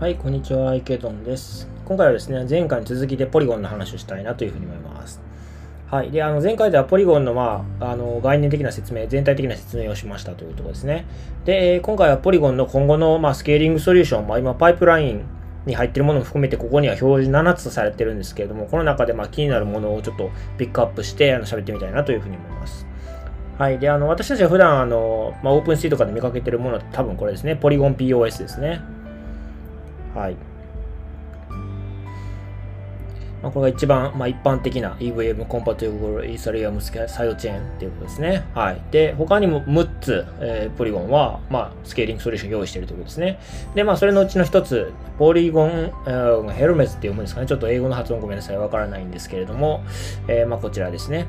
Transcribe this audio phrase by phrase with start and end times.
[0.00, 1.68] はい、こんにちは、イケドンです。
[1.84, 5.20] 今回はですね、前回に続きでポリゴンの話をしたいなというふうに思います。
[5.86, 6.10] はい。
[6.10, 11.06] で、あの、前回ではポリゴンの、まあ、あの、概念的な説明、全体的な説明をしましたというところですね。
[11.44, 15.22] で、今回はポリゴンの今後の、まあ、スケーリングソリューション、まあ、今、パイプライン
[15.66, 22.89] に入ってるものも含めて、ここには表示7つとされてるんですけれども、この中で、まあ、気になるものをちょっとピックアップして、あの、喋ってみたいなというふうに思います。
[23.60, 23.78] はい。
[23.78, 27.56] で、あの、私たちが普段、あの、まあ、オープンシーとかで見かけてるものは多分これですね。
[27.56, 28.80] ポリゴン POS ですね。
[30.14, 30.36] はい。
[33.42, 38.46] まあ、これが一番、まあ、一般的な EVM コンパティブルイーサリアムサイドチェーンっていうことですね。
[38.54, 38.80] はい。
[38.90, 43.38] で、他にも6つ、えー、ポリゴンは、まあ、スケーリングソリューション用意しているということですね。
[43.74, 47.46] で、まあ、それのうちの一つ、ポリゴン、えー、ヘルメスって読むんですかね。
[47.46, 48.56] ちょっと英語の発音ごめんなさい。
[48.56, 49.82] わからないんですけれども、
[50.28, 51.26] えー、まあ、こちらですね。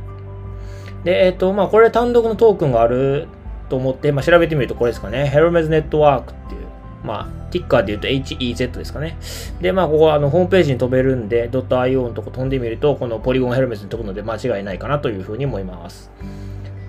[1.03, 3.27] で、えっ、ー、と、まあ、これ単独のトークンがある
[3.69, 5.27] と思って、まあ、調べてみるとこれですかね。
[5.27, 6.61] ヘルメズネットワークっていう、
[7.03, 9.17] まあ、ティッカーで言うと HEZ ですかね。
[9.61, 16.11] で、まあ、ここはあのホームページに飛べるんで、.io のとこ飛んでみると、このポリゴンヘルメスに飛ぶので間違いないかなというふうに思います。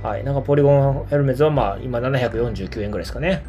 [0.03, 0.25] はい。
[0.25, 3.45] なんかポリゴンヘルメスはまあ、今749円ぐらいですかね。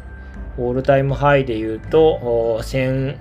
[0.56, 3.18] オールタイムハイで言うと、1000、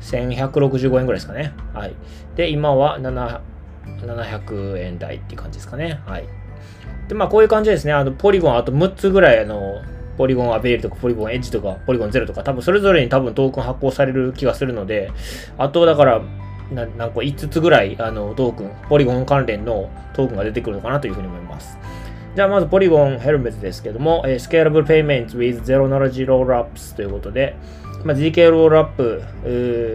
[0.00, 1.52] 1165円ぐらいですかね。
[1.72, 1.94] はい。
[2.36, 3.40] で、今は7、
[4.06, 6.00] 700円台っていう感じですかね。
[6.06, 6.24] はい。
[7.08, 7.92] で、まあ、こういう感じですね。
[7.92, 9.82] あの、ポリゴンあと6つぐらい、あの、
[10.16, 15.10] ポリゴンアベールとかポリゴンエッジとかポリゴンゼロとか多分それぞれに多分トークン発行される気がするので、
[15.58, 16.22] あとだから
[16.70, 21.78] ななんか5つぐらいあのトークン、ポリゴン関連のトークンが出てくるのかなというふうに思います。
[22.34, 27.56] じゃあまずポリゴンヘルメットですけども、えー、Scalable Payments with Zero Knowledge Rollups ということで、
[28.04, 29.22] まあ、GK ロールアップ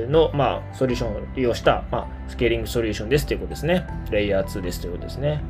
[0.10, 3.86] の、まあ、ソリューションを利用した、まあ、スケーリングソリューションですということですね。
[4.10, 5.44] レイヤー2ですということですね。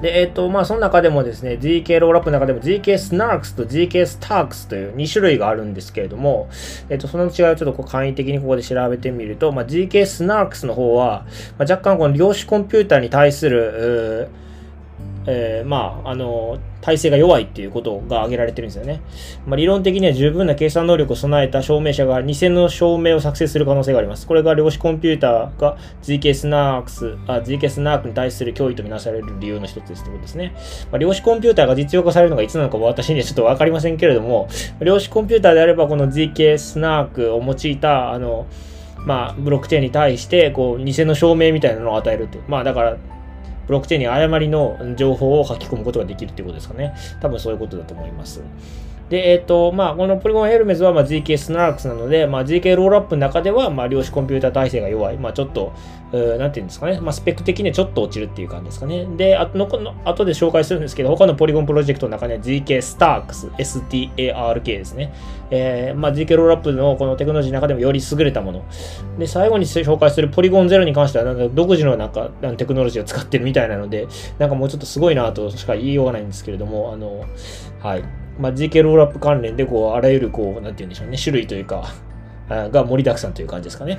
[0.00, 6.48] で、えっ、ー、と、まあ、その中でもですね、GK ロールアップの中でも GK スナークスと GK スタークスという2種類があるんですけれども、
[6.88, 11.26] えっ、ー、と、その違いをちょっとこう簡易的にここで調べてみると、まあ、GK スナークスの方は、
[11.58, 14.28] まあ、若干この量子コンピューターに対する、
[15.30, 19.02] えー、まあ、あの、体制が弱いっていうことが挙げられてるんですよね。
[19.46, 24.26] まあ、理論的には十分な計算能力を備えた証明者が偽の証明を作成する可能性があります。
[24.26, 30.54] これが量子コンピューターが GK スナークス、あ GK スナークに対する脅威とみなされる理由の一つですということですね。
[30.90, 34.48] まあ、量子コンピューターが実用化されるのがいつなのか私にはちょっとわかりませんけれども、
[34.80, 38.46] 量子コンピューターであればこの GK スナークを用いた、あの、
[39.04, 42.38] まあ、ブロックチェーンに対して、こう、偽の証明みたいなのを与えると。
[42.48, 42.96] まあ、だから、
[43.68, 46.94] ブロックチェーンに誤りの情報を書き込むことができるっていうことですかね。
[47.20, 48.42] 多分そういうことだと思います。
[49.08, 55.16] で、えっ、と、まあ、このポリゴンヘルメズは、まあ、GK スナラックスなので、まあ、GK ロールアップの中では、まあ、量子コンピューター体制が弱い。
[55.16, 55.72] まあ、ちょっと、
[56.12, 57.00] なんていうんですかね。
[57.00, 59.06] まあ、スペック的にはちょっと落ちるっていう感じですかね。
[59.16, 59.68] で、あとの、
[60.04, 65.12] 後で紹介するんですけど、他のポリゴンプロジェクトの中には GK スタークス、STARK ですね。
[65.50, 68.64] えー、まあ、GK ロールアップのこのテクノロジーの中でもより優れたもの。
[69.18, 74.06] で、最後に紹介するポリゴンゼロに関しては、なんか独自のなんかテクノロジーを使ってるみたいなので、
[74.38, 77.24] なんかもうちょっとすごいなとしか言いようがないんですけれども、あの、
[77.80, 78.27] はい。
[78.38, 81.84] まあ、GK ロールアップ関連で、こう、あらゆる、こう、なんて言うんでしょうね、種類というか、
[82.48, 83.98] が盛りだくさんという感じですかね。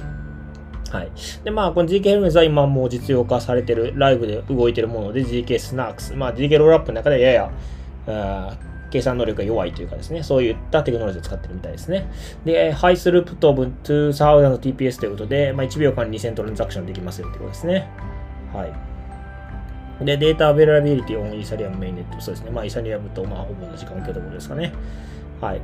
[0.91, 1.11] はい。
[1.43, 6.15] で、まあ、この GK ヘルメスは今もう実用化されてる、ライブで動いてるもので、 ZK SNARKs。
[6.15, 8.57] まあ、GK ロールアップの中でやや、
[8.89, 12.11] 計算能力が弱いというかですね、そういったテクノロジーを使ってるみたいですね。
[12.43, 17.87] で、 High throughput of 2000TPS ということで、まあ、1秒間に2000トランザクションできますよということですね。
[18.53, 18.88] はい。
[20.01, 22.21] で、 Data availability on Ethereum mainnet。
[22.21, 22.51] そうですね。
[22.51, 24.71] まあ、イーサリアムと、まあ、ほぼ同じ関係のところですかね。
[25.41, 25.61] はい。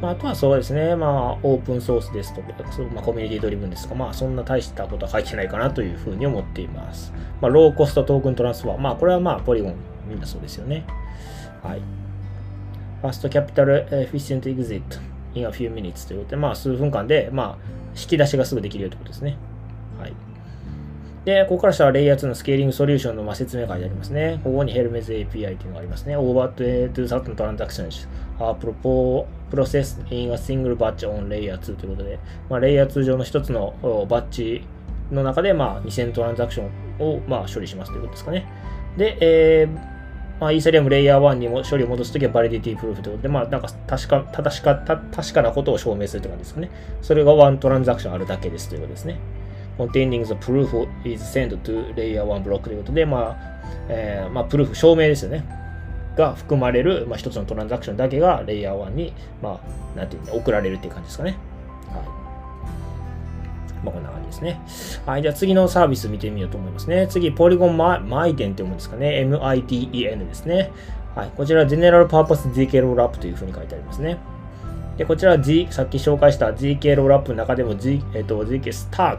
[0.00, 0.96] まあ、あとはそうですね。
[0.96, 7.12] まあ、オープンソースですとか、そうまあ、 community driven ですとか、まあ、そんな大したことは書いてないかなというふうに思っています。
[7.40, 8.78] まあ、 Low cost token transfer。
[8.78, 9.74] まあ、これはまあ、ポリゴン、
[10.08, 10.84] みんなそうですよね。
[11.62, 11.80] はい。
[13.02, 14.98] Fast capital efficient exit
[15.34, 19.36] in a few minutes ということで、まあ、数分間で、まあ、引き出しがすぐできるよということですね。
[19.98, 20.12] はい。
[21.24, 24.40] で、ここからしたらレイヤー2の scaling solution のま説明書いてありますね。
[24.44, 26.16] ここにヘルメズ API というのがありますね。
[26.16, 28.06] Over to 2000 transactions
[28.38, 28.54] are
[29.50, 32.18] processed in a single batch on layer 2ということで、
[32.50, 33.74] まあ、レイヤー2上の一つの
[34.08, 34.66] バッチ
[35.10, 38.46] の中で、まあ、2000トランザクションを、まあ、処理しますということですかね。
[38.98, 39.94] で、えー
[40.40, 46.70] まあ、イーサリアムレイヤー1にも処理を戻すときはバリディティプルーフということで、まあ、なんか確か、正しか、確かなことを証明するという感じですかね。
[47.00, 49.18] それが1トランザクションあるだけですということですね。
[49.78, 53.36] Containing the proof is sent to layer 1 block ということで、まあ、
[53.88, 55.44] えー、まあ、プルーフ、証明ですよね。
[56.16, 59.12] が含まれる、まあ、一つのトランザクションだけがレイヤー1に、
[59.42, 59.60] ま
[59.94, 61.36] あ、なんていうの、送られるっていう感じですかね。
[61.92, 62.02] はい。
[63.84, 64.60] まあ、こんな感じですね。
[65.06, 65.22] はい。
[65.22, 67.08] じゃあ次のサービス見てみようと思いますね。
[67.08, 69.26] 次、ポリゴンマイデンって読むんですかね。
[69.28, 70.70] MITEN ですね。
[71.14, 74.18] はい、こちら General Purpose ZK ロールアップというふうに書いてありますね。
[74.96, 79.18] で、こちら Z、さっき紹介した ZK ロールアップの中でも、Z えっと、ZK Stark、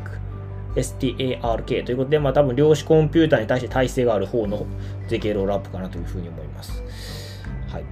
[0.76, 4.66] STARK ということで、まあ多分量子コンピューターに対して耐性がある方の
[5.08, 6.84] ZK ロールアップかなというふうに思います。
[7.68, 7.84] はい。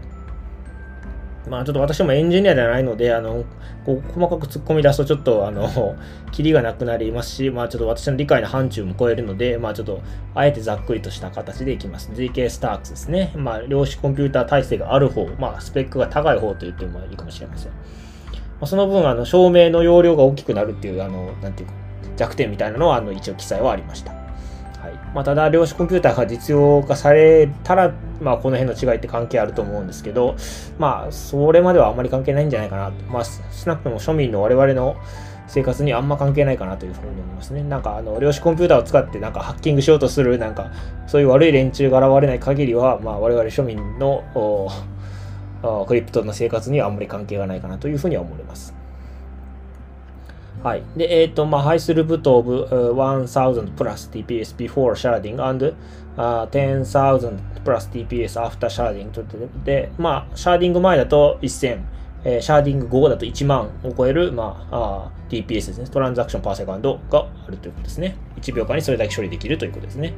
[1.49, 3.43] まあちょっと私もエンジニアではないので、あの、
[3.85, 5.95] こう細かく突っ込み出すとちょっとあの、
[6.31, 10.01] キリがなくなりますし、まあちょっと私の理解の範疇も超えるので、まあちょっと
[10.35, 12.11] あえてざっくりとした形でいきます。
[12.13, 13.33] GK スタークスですね。
[13.35, 17.71] まあ量子コンピューター体制がある方、まあスペックが高い方と言ってもいいかもしれません。
[18.63, 21.73] まあ、その分、あの、照明の容量が大きくなるっていう、あの、なんていうか、
[22.17, 24.11] 弱点みたいなのは、あの、一応記載はありました。
[24.11, 30.35] はいまあ、ただ、量子コンピューターが実用化されたら、まあ、この辺の違いって関係あると思うんですけど、
[30.77, 32.93] まあ、それまではあんまり関係ないんじゃないかなと。
[33.05, 33.31] まあ、少
[33.67, 34.97] なくとも庶民の我々の
[35.47, 37.63] 生活にあんま関係ないかなというふうに思いますね。
[37.63, 40.71] なんか、あの、量子コンピューターを使ってなんかハッキングしようとする、なんか、
[41.07, 44.23] そういう悪い連中が現れない限りは、まあ、我々庶民の
[45.87, 48.82] クリプトの生活にはあんまり関係がないかなというふうには思います。
[50.63, 50.83] はい。
[50.95, 55.75] で、えっ、ー、と、まあ、 High throughput of、1000 plus TPS before sharding and、
[56.15, 59.23] uh, 10,000 plus TPS after sharding と
[59.65, 61.81] で、まあ、シャーディング前だと1000、
[62.23, 65.87] えー、シャーディング後だと1万を超える、まあ、あ TPS ですね。
[65.89, 68.15] transaction per second があるということですね。
[68.37, 70.13] 1秒間にそれだけ処理できるということですね。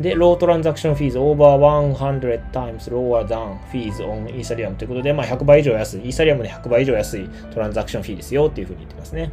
[0.00, 1.58] で、 Low transaction fees over
[1.96, 9.32] 100 times lower than fees on Ethereum ということで、まあ、100倍以上安い、イーサリアムで100倍以上安いトランザクションフィーですよっていうふうに言ってますね。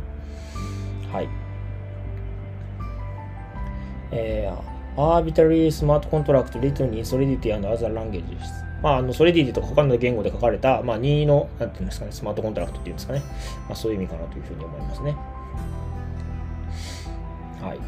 [1.12, 1.30] はい。
[4.12, 8.66] えー、Arbitrary Smart Contract Written in Solidity and Other Languages。
[8.82, 13.24] まあ、あの、ソリディティとか他の言語で書かれた、まあ、任意の、なんていうんですかね、スマートコントラクトっていうんですかね。
[13.68, 15.16] まあ、そういう意味かなというふうに思いますね。
[17.62, 17.80] はい。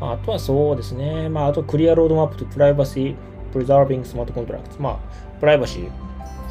[0.00, 1.28] あとはそうですね。
[1.28, 4.82] まあ、あと、 Clear roadmap と privacy、preserving smart contract。
[4.82, 4.98] まあ、
[5.38, 5.90] プライバシー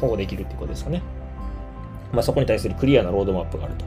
[0.00, 1.02] 保護できるっていうことですかね。
[2.12, 3.84] まあ、そこに対するクリアなロードマップがあると。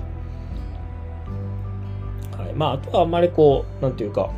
[2.57, 4.31] まあ、あとはあんまりこう、なんていうか、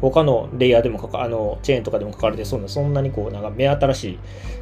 [0.00, 4.18] 他のレイヤーでもかか、あの、チェーンとかでも書かれてそうな、そんなにこう、なんか目新しい、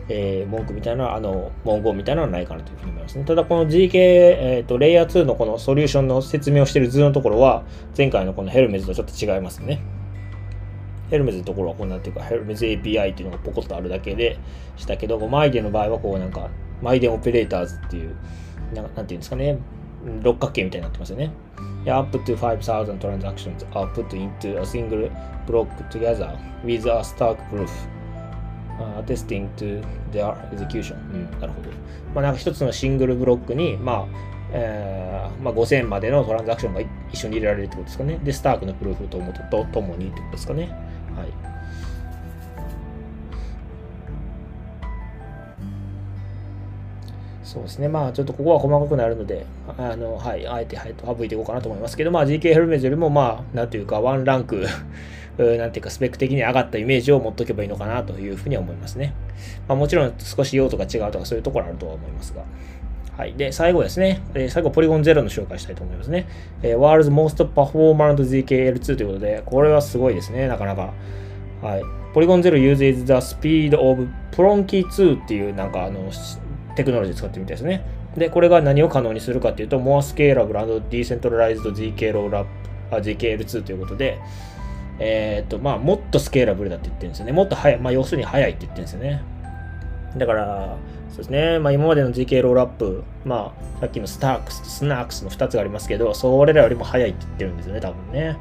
[0.09, 3.25] えー、文句みたいな、あの、文言みたいなのはないかなというふうに思いますね。
[3.25, 7.63] ただ、この ZK、えっ、ー、と、レイヤー2のこのソリューションの説明をしている図のところは、
[7.97, 9.81] 前回のこのヘルメズとちょっと違いますね。
[11.11, 14.39] ヘルメズのところはこんなんていうか、ヘルメズ API っていうのがポコッとあるだけで
[14.77, 16.49] したけど、マイデンの場合はこうなんか、
[16.83, 18.17] マイデンオペレーターズっていう、
[18.75, 19.59] ななんていうんですかね、
[20.23, 21.31] 六角形みたいになってますよね。
[21.87, 25.11] up to 5,000 transactions are put into a single
[25.47, 27.71] block together with a Stark proof
[28.79, 29.83] uh, attesting to
[30.13, 31.71] their execution、うん、なるほど。
[32.15, 34.07] まあ、なんか一つのシングルブロックに、まあ
[34.53, 36.81] えーまあ、5000までのトランザクションが
[37.13, 38.19] 一緒に入れられるってことですかね。
[38.23, 40.69] で、スタークのプルーフともととともにってことですかね。
[41.15, 41.58] はい。
[47.59, 47.89] そうですね。
[47.89, 49.45] まあ、ちょっとここは細かくなるので、
[49.77, 54.65] あの、はい、あえて、はい、省いていこうかなと思いますけど、まあ、GK ヘルメズよりも、まあ、なんというか、ワンランク
[55.39, 59.15] なんていうか、スペック的に上がったイメージを持っとけばいいのかなというふうには思いますね。
[59.67, 62.43] まあ、もちろん、少し用途が違うとか、そういうところあるとは思いますが。
[63.17, 63.35] はい。
[63.35, 64.21] で、最後ですね。
[64.35, 66.29] えー、最後、ポリゴン0の紹介したいと思いますね。
[66.63, 70.93] えー、World's Most Performant ZKL2 ということで、これはすごいですね、なかなか。
[71.63, 71.83] はい。
[72.15, 76.11] ポリゴン0 uses the speed of Plonky 2っていう、なんか、あの、
[76.79, 77.83] テクノロジー使ってみたいですね。
[78.17, 82.47] で、これが何を可能にするかっていうと、More Scalable and Decentralized ZK Rollup、
[82.93, 84.21] ZKL2 ということで、
[85.01, 87.33] えっ、ー、と、まあ、もっとスケーラブルだって言ってるんですよね。
[87.33, 89.23] もっと早い、まあ、要するに早いって言ってるんですよね。
[90.17, 90.77] だから、
[91.09, 91.59] そうですね。
[91.59, 98.37] まあ、今までの GK ロールアップ、まあ、さっきの STARKs と SNARKs の2つがありますけど、それらよりも早いって言ってるんですよね、多分ね。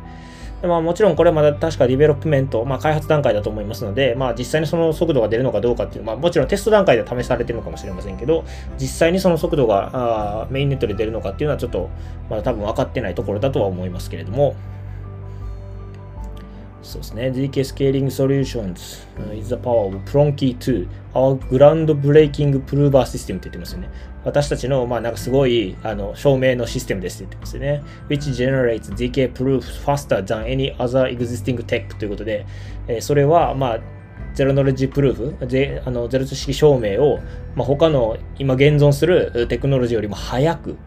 [0.63, 8.43] まあ、もちろんこれはまだ確か development、まあ、開発段階だと思いますので、まあ、実際にその速度が出るのかどうかっていう、まあ、もちろんテスト段階で試されてるのかもしれませんけど、
[8.79, 9.91] 実際にその速度が
[10.41, 11.89] あ mainnet で出るのかっていうのはちょっと
[12.29, 14.55] まだ多分分かってないところだとは思いますけれども、
[16.87, 17.23] そうですね。
[17.27, 19.05] DK Scaling Solutions、
[19.37, 23.89] is the power of Plonky 2 our groundbreaking prover system って言ってますよね。
[24.23, 27.83] 私たちの、まあ、なんかすごい、あの、証明のシステムですって言ってますよね。
[28.07, 32.45] which generates DK proof faster than any other existing tech ということで、
[32.87, 33.79] えー、それは、まあ、
[34.33, 37.19] ゼロノレッジプルーフ、ゼあのゼロ知識証明を、
[37.55, 40.77] まあ、他の今現存するテクノロジーよりも早く、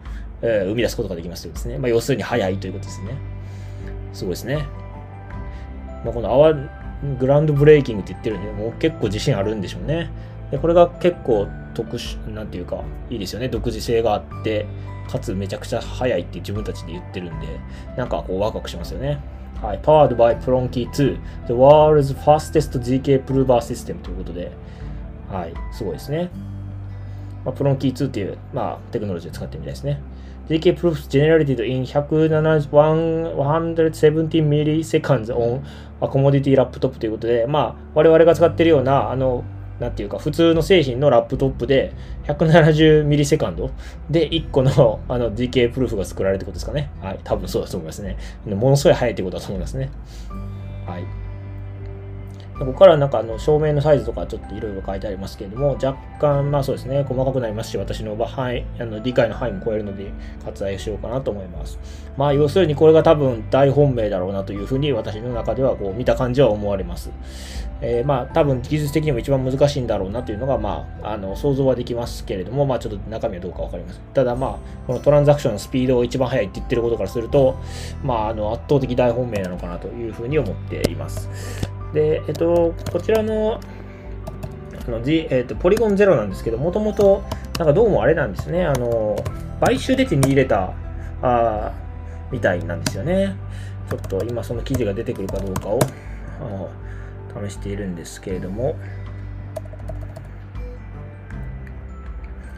[0.41, 1.77] えー、生み出すことができますというですね。
[1.77, 3.13] まあ、要するに早いということですね。
[4.13, 4.80] すごいですね。
[6.03, 6.53] まあ、このアワ
[7.19, 10.09] グランドブレイキングって言ってるんで、もう結構自信あるんでしょうね。
[10.51, 13.49] でこれが結構特殊、なんていうか、いいですよね。
[13.49, 14.65] 独自性があって、
[15.09, 17.47] かつめちゃくちゃ速いって自分たちで言ってるんで、
[17.97, 19.19] なんかこうワクワクしますよね。
[19.61, 19.79] はい。
[19.79, 24.51] Powered by Plonky 2, the world's fastest GK prover system ということで、
[25.29, 26.29] はい、すごいですね。
[27.45, 30.01] まあ、プロンキー2っていう、まあ、テクノロジーを使ってみたいですね。
[30.51, 35.63] GK proofs generated in 170 milliseconds on
[36.01, 39.45] a commodity laptop ということで、まあ、我々が使っているような、あの、
[39.79, 41.93] なんていうか、普通の製品のラップトップで
[42.25, 43.71] 170ミリセカンド
[44.09, 46.91] で1個のあの DK プルーフが作られるってことですかね。
[47.01, 47.19] はい。
[47.23, 48.17] 多分そうだと思いますね。
[48.45, 49.89] ものすごい速いってことだと思いますね。
[50.85, 51.20] はい。
[52.65, 60.11] ここからなんかあの照明のサイズとかちょっといろいろ書いてありますけれども、若干まあそうですね、細かくなりますし、私の場範囲あの理解の範囲も超えるので
[60.45, 61.79] 割愛しようかなと思います。
[62.17, 67.09] まあ要するにこれが多分大本命だろうなというふうに私の中ではこう見た感じは思われます。
[67.83, 74.01] えー、まあ多分技術的にも一番難しいんだろうなというのがまああの想像はできますけれども、まあちょっと中身はどうかわかりません。
[74.13, 77.57] ただまあこのトランザクションのスピードが一番速いって言ってることからすると、
[78.03, 81.27] まああの圧倒的大本命なのかなというふうに思っています。
[81.93, 83.59] で、えっと、こちらの、
[84.87, 87.23] あの、G、えっと、ポリゴンゼロなんですけど、もともと、
[87.57, 89.15] なんかどうもあれなんですね、あの、
[89.59, 90.73] 買収で手に入れた、
[91.21, 91.71] あ
[92.31, 93.35] みたいなんですよね。
[93.89, 95.79] ちょっと今その記事が出てくるかどうかを
[97.45, 98.75] 試しているんですけれども、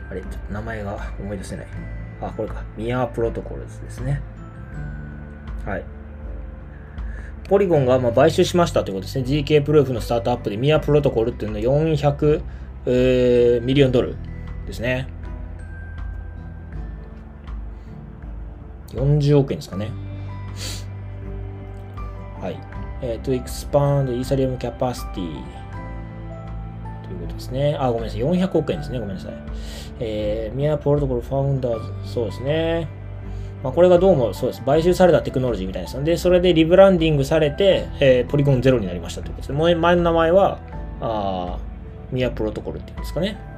[0.10, 1.68] あれ、ちょっと名前が思い出せない。
[2.22, 2.63] あ、これか。
[2.78, 4.22] ミアープロトコルズですね。
[5.66, 5.84] はい。
[7.50, 9.26] ポリゴンがま買収しましたということですね。
[9.26, 12.42] GK プルーフのスタートアップでミアプロトコルっていうのは400、
[12.86, 14.16] えー、ミリオンドル
[14.66, 15.08] ですね。
[18.90, 19.92] 40億円ですかね。
[22.40, 22.60] はい。
[23.02, 25.44] えっ、ー、と、expand イーサリアムキャパシティ
[27.04, 27.76] ということですね。
[27.80, 28.22] あ、ごめんなさい。
[28.22, 29.00] 400億円ですね。
[29.00, 29.34] ごめんなさい。
[30.00, 33.02] えー、ミアプロトコルファウンダーズ、そうですね。
[33.63, 34.62] まあ、これがどうもそうです。
[34.63, 39.75] 買収されたテクノロジーみたいですので、それでリブランディングされて、えー、ポリゴンゼロになりましたということです。
[39.75, 40.60] 前の名前は、
[41.00, 41.58] あ
[42.12, 43.52] ミアプロトコルっていうんですかね。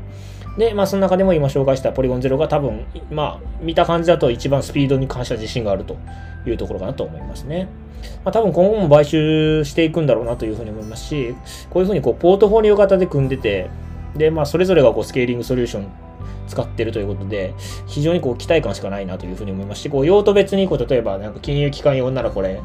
[0.58, 5.98] で、まあ、その中でも今紹介した Polygon Zero が多分、まあ、見た感じだと一番スピードに関しては自信があると
[6.46, 7.68] いうところかなと思いますね。
[8.24, 11.36] まあ、多分今後も買収していくんだろうなというふうに思いますし、
[11.70, 13.70] こういうふうにこうポートフォリオ型で組んでて、
[14.16, 15.88] で、まあ、それぞれがこうスケーリングソリューション
[16.52, 17.54] 使ってるということで、
[17.88, 22.62] 非常にこう期待感しかないなというふうに思いますし、こう用途別にこう例えばなんか金融機関用ならこれ、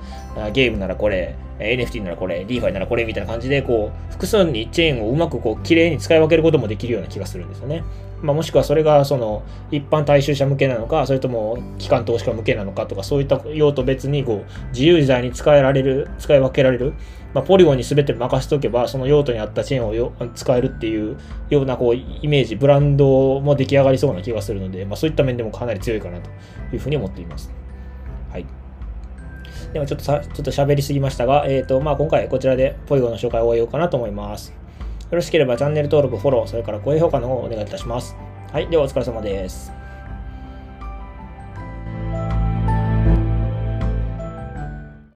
[0.52, 7.84] ゲームならこれ、NFT ならこれ、DeFi ならこれみたいな感じで、こう複数にチェーンをうまくこう綺麗に使い分けることもできるような気がするんですよね。
[8.22, 16.94] まあ、もしくはそれがその一般大衆者向けなのか、それとも機関投資家向けなのかとか、そういった用途別にこう自由自在に使えられる、使い分けられる、
[17.34, 21.18] まあ、ポリゴンに全て任せておけば、その用途に合ったチェーンをよ使えるっていう
[21.50, 26.30] ようなこうイメージ、ブランドも出来上がりそうな気がするので、まあ、そういった面でもかなり強いかなと
[26.72, 27.52] いうふうに思っています。
[28.30, 28.46] はい。
[29.72, 34.50] でもちょっとさ、ちょっと喋りすぎましたが、えっ、ー、と、まあ今回こちらでポリゴンの紹介を終えようかなと思います。
[34.50, 34.56] よ
[35.12, 38.16] ろしければチャンネル登録、フォロー、それから高評価の方をお願いいたします。
[38.52, 39.85] はい、ではお疲れ様です。